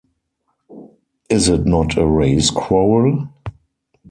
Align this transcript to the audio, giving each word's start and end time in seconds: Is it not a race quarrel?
Is 1.29 1.47
it 1.47 1.67
not 1.67 1.95
a 1.95 2.07
race 2.07 2.49
quarrel? 2.49 3.31